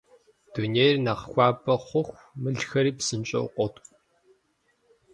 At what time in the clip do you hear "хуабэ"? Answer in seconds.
1.31-1.75